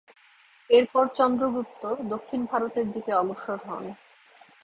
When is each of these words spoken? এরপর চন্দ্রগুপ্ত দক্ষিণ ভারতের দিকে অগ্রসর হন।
এরপর 0.69 1.03
চন্দ্রগুপ্ত 1.17 1.83
দক্ষিণ 2.09 2.41
ভারতের 2.45 2.85
দিকে 2.91 3.11
অগ্রসর 3.13 3.59
হন। 3.67 3.83